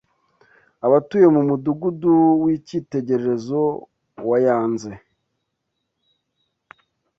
abatuye 0.85 1.27
mu 1.35 1.41
Mudugudu 1.49 2.13
w’icyitegererezo 2.43 3.61
wa 4.27 4.37
Yanze 4.45 4.91